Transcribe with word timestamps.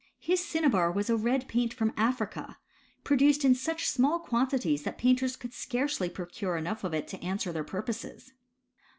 His 0.17 0.43
cinnabar 0.43 0.91
was 0.91 1.11
a 1.11 1.15
red 1.15 1.47
paint 1.47 1.75
from 1.75 1.93
Africa, 1.95 2.57
produced 3.03 3.45
in 3.45 3.53
such 3.53 3.87
small 3.87 4.17
quantity 4.17 4.75
that 4.77 4.97
[paiotei's 4.97 5.35
could 5.35 5.53
scarcely 5.53 6.09
procure 6.09 6.57
enough 6.57 6.83
of 6.83 6.95
it 6.95 7.07
to 7.09 7.23
answer 7.23 7.51
their 7.51 7.63
purposes. 7.63 8.33